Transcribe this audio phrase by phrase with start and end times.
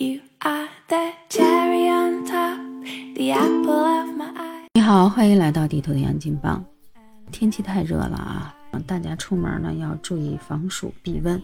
[0.00, 2.60] You are the cherry on top,
[3.16, 4.68] the apple of my eye.
[4.74, 6.64] 你好，欢迎来到地图的杨金棒。
[7.32, 8.54] 天气太热了啊，
[8.86, 11.42] 大家出门呢要注意防暑避温。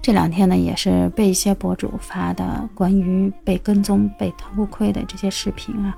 [0.00, 5.94] 这两天呢，也是被一些博主发的关于被跟踪、被偷窥的这些视频啊，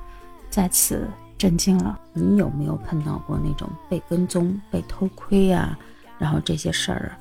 [0.50, 1.08] 在此
[1.38, 1.96] 震惊了。
[2.12, 5.78] 你有没有碰到过那种被跟踪、被偷窥啊？
[6.18, 7.14] 然后这些事儿啊？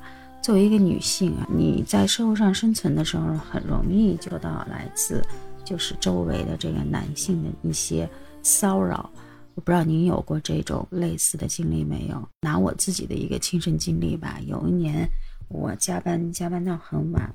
[0.46, 5.20] 作为一个女性啊，你在社会上生存的时候，很容易就到来自
[5.64, 8.08] 就是周围的这个男性的一些
[8.44, 9.10] 骚扰。
[9.56, 12.28] 我不知道您有过这种类似的经历没有？
[12.42, 14.38] 拿我自己的一个亲身经历吧。
[14.46, 15.04] 有一年
[15.48, 17.28] 我加班加班到很晚，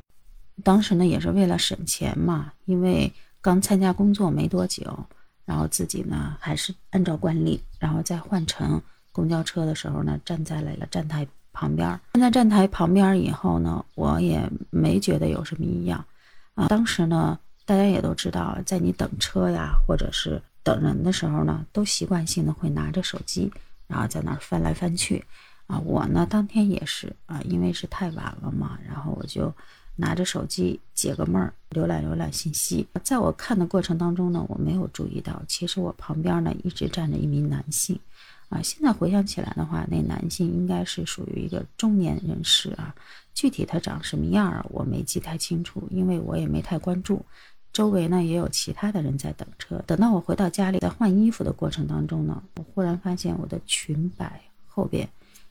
[0.64, 4.84] 当时呢也是为了省钱嘛，因为刚参加工作没多久，
[5.44, 11.28] 然后自己呢还是按照惯例，然后在换乘公交车的时候呢，站在了站台。
[11.54, 16.04] 旁边站在站台旁边以后呢，我也没觉得有什么异样，
[16.56, 23.52] 啊，当时呢，大家也都知道，在你等车呀，或者是等人的时候呢，都习惯性的会拿着手机，
[23.88, 25.24] 然后在那儿翻来翻去，
[25.68, 29.54] 啊，我呢当天也是啊，因为是太晚了嘛，然后我就
[29.96, 32.88] 拿着手机解个闷儿，浏览浏览信息。
[33.04, 38.00] 在我看的过程当中呢，我没有注意到，其实我旁边呢一直站着一名男性。
[38.52, 42.94] 啊，现在回想起来的话，那男性应该是属于一个中年人士啊。
[43.34, 47.26] 具体他长什么样儿，我没记太清楚，因为我也没太关注。
[47.72, 49.82] 周围呢也有其他的人在等车。
[49.88, 55.08] 等到我回到家里，在换衣服的过程当中呢，我忽然发现我的裙摆后边，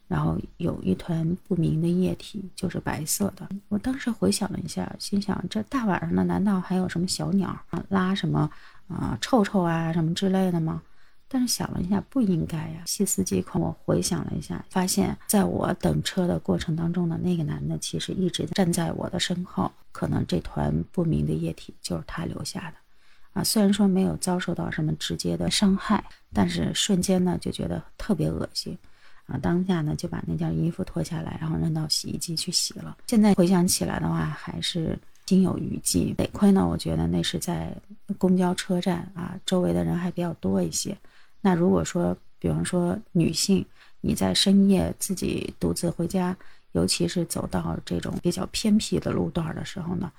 [0.06, 3.48] 然后有一团不明的液体，就是白色的。
[3.70, 8.50] 我当时回想了一下，心想：这大晚上的，难道还有什么小鸟拉什么
[8.88, 10.82] 啊臭臭啊什么之类的吗？
[11.32, 12.82] 但是想了一下，不应该呀。
[12.86, 22.76] 细思极恐，我回想了一下，发现在我等车的过程当中呢，那个男的其实一直站在我的身后，可能这团不明的液体就是他留下的。
[23.32, 28.76] 啊，虽然说没有遭受到什么直接的伤害，但是瞬间呢就觉得特别恶心。
[29.26, 32.96] 啊，当下呢就把那件衣服脱下来，然后扔到洗衣机去洗了。
[33.06, 36.12] 现在回想起来的话，还是心有余悸。
[36.14, 37.72] 得亏呢，我觉得那是在
[38.19, 40.98] 公交车站啊，周围的人还比较多一些。
[41.40, 43.64] 那如果说，比方说女性，
[44.00, 46.36] 你在深夜自己独自回家，
[46.72, 50.10] 尤其是走到这种比较偏僻的路段的时候呢，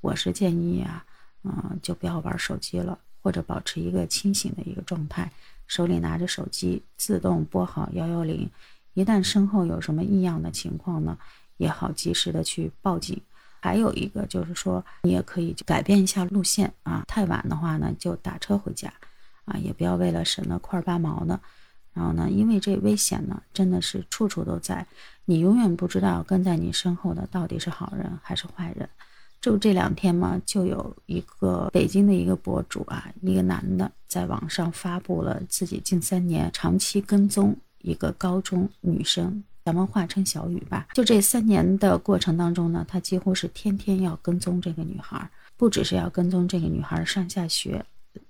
[0.00, 1.04] 我是建议啊，
[1.44, 5.30] 嗯，就不要玩手机了，或者保持一个清醒的一个状态，
[5.66, 8.48] 手里拿着手机，自动拨好幺幺零，
[8.94, 11.18] 一旦身后有什么异样的情况呢，
[11.56, 13.20] 也好及时的去报警。
[13.60, 18.92] 还有一个就是说，你也可以改变一下路线啊，太晚的话呢，就打车回家。
[19.46, 21.40] 啊，也不要为了省那块八毛呢，
[21.94, 24.86] 然后呢，因为这危险呢，真的是处处都在，
[25.24, 28.88] 你永远不知道跟在你身后的到底是好人还是坏人。
[29.40, 40.88] 就这两天嘛，就有一个北京的一个博主啊，一个男的在网上发布了自己近三年长期跟踪一个高中女生，咱们化称小雨吧。
[40.94, 47.84] 就这三年的过程当中呢，他几乎是天天要跟踪这个女孩，不只是要跟踪这个女孩上下学，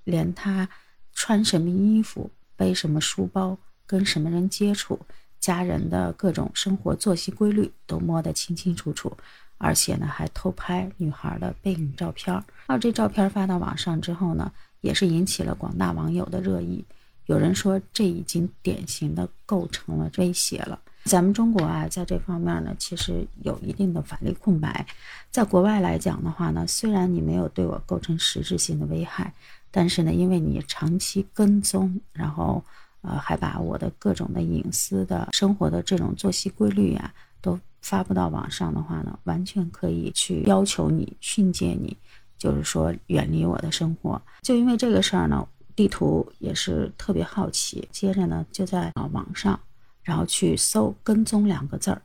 [0.05, 0.69] 连他。
[1.17, 5.01] 穿什么衣服，背什么书包，跟什么人接触，
[5.41, 9.17] 家人的各种生活作息规律都摸得清清楚楚，
[9.57, 12.41] 而且呢还偷拍女孩的背影照片。
[12.67, 16.85] 而这照片发到网上之后呢，也是引起了广大网友的热议。
[17.25, 20.79] 有人说这已经典型的构成了威胁了。
[21.07, 24.85] 咱们中国啊，在这方面呢，其实有一定的法律空白。
[25.31, 29.33] 在国外来讲的话呢，虽然你没有对我构成实质性的危害。
[29.71, 32.65] 但是呢，因为你长期跟踪，然后，
[33.03, 41.95] 呃，还把我的各种的隐私的生活的这种作息规律呀，都发布到网上的话呢，完全可以去要求你训诫你，
[42.39, 44.21] 就是说远离我的生活。
[44.43, 45.47] 就因为这个事儿呢，
[45.77, 49.61] 地图也是特别好奇，接着呢就在啊网上，
[50.07, 52.01] 然后去搜“跟踪”两个字儿，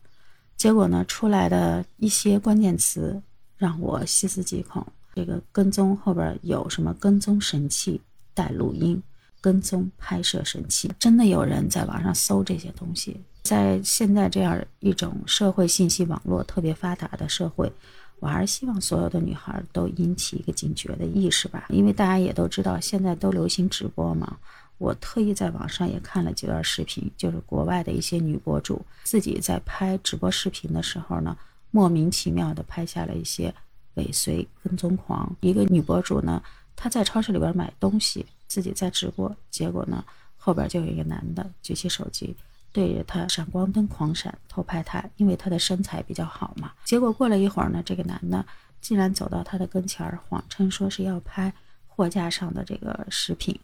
[0.57, 3.21] 结果呢出来的一些关键词
[3.57, 4.83] 让我细思极恐。
[5.13, 8.01] 这个跟踪后边有什么跟踪神器
[8.33, 8.99] 带录音，
[9.39, 13.21] 跟踪拍摄神器，真的有人在网上搜这些东西。
[13.43, 17.71] 在现在这样一种社会信息网络特别发达的社会，
[18.19, 21.67] 我还是希望所有的女孩都引起一个警觉的意识吧。
[21.69, 24.37] 因为大家也都知道，现在都流行直播嘛。
[24.81, 31.37] 我特意在网上也看了几段视频，就是国外的一些女博主自己在拍直播视频的时候呢，
[31.69, 33.53] 莫名其妙的拍下了一些。
[33.95, 36.41] 尾随跟踪狂，一个女博主呢，
[36.77, 40.01] 她在超市里边买东西，自己在直播，结果呢，
[40.37, 42.33] 后边就有一个男的举起手机
[42.71, 46.71] 对着她闪光灯狂闪，偷拍她，因为她的身材比较好嘛。
[46.85, 48.45] 结果过了一会儿呢，这个男的
[48.79, 51.53] 竟然走到他的跟前儿，谎称说是要拍
[51.85, 53.59] 货架上的这个食品，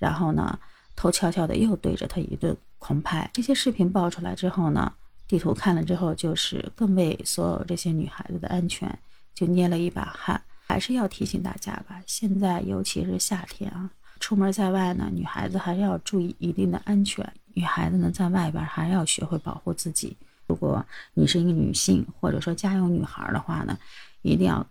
[0.00, 0.58] 然后呢，
[0.96, 3.30] 偷悄悄的又对着他一顿狂拍。
[3.32, 4.92] 这些视频爆出来之后呢，
[5.28, 8.98] 地图看了之后，就是更为所有这些女孩子的安全
[9.32, 10.42] 就捏了一把汗。
[10.66, 17.32] 还是要提醒大家吧，现在尤其是夏天啊，出门在外呢，女孩子还是要注意一定的安全。
[17.54, 20.16] 女孩子呢，在外边还是要学会保护自己。
[20.46, 23.76] 如果你是一个女性，或者说家有女孩的话呢，
[24.22, 24.64] 一定要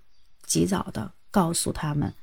[0.45, 2.13] 及早的告诉他们。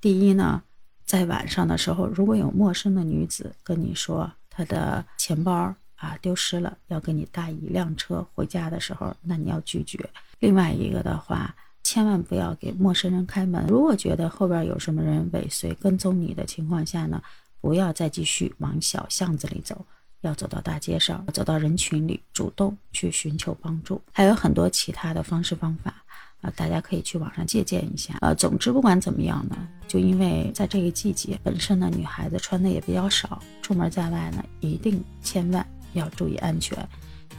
[0.00, 0.62] 第一呢，
[1.04, 10.08] 在晚上的时候，如果有陌生的女子跟你说她的钱包啊丢失了，要给你带一辆车回家的时候，那你要拒绝。
[10.38, 11.54] 另外一个的话。
[11.86, 13.66] 千万不要给陌生人开门。
[13.66, 17.22] 如果觉得后边有什么人尾随跟踪你的情况下呢，
[17.60, 19.84] 不要再继续往小巷子里走，
[20.22, 24.00] 要走到大街上，走到人群里，主动去寻求帮助。
[24.12, 25.94] 还有很多其他的方式方法
[26.44, 28.18] 啊，大家可以去网上借鉴一下。
[28.20, 29.56] 呃，总之不管怎么样呢，
[29.88, 36.78] 就因为在这个季节，本身呢女孩子穿的也比较少，出门在外呢，一定千万要注意安全，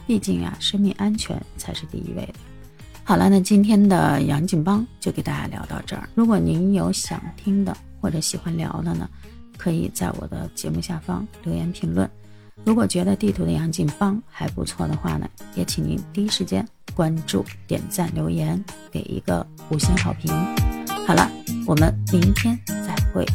[0.06, 2.34] 毕竟啊，生命安全才是第一位的。
[3.04, 6.08] 好了，那今天的杨景邦就给大家聊到这儿。
[6.16, 9.08] 如果您有想听的或者喜欢聊的呢，
[9.56, 12.10] 可以在我的节目下方留言评论。
[12.64, 18.64] 如果觉得地图的杨景邦还不错的话呢，也请您第一时间关注、点赞、留言，
[18.96, 20.32] 给一个五星好评。
[21.06, 21.30] 好了，
[21.66, 23.26] 我们明天再会。